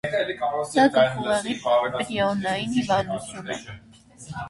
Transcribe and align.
Սա 0.71 0.85
գլխուղեղի 0.95 1.55
պրիոնային 1.67 2.77
հիվանդություն 2.81 3.57
է։ 3.59 3.63